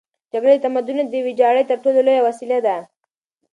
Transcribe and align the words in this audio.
جګړه 0.31 0.53
د 0.55 0.59
تمدنونو 0.65 1.03
د 1.11 1.15
ویجاړۍ 1.25 1.63
تر 1.69 1.77
ټولو 1.83 1.99
لویه 2.05 2.25
وسیله 2.27 2.57
ده. 2.65 2.77